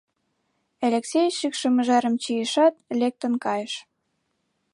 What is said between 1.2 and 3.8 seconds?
шӱкшӧ мыжерым чийышат, лектын кайыш.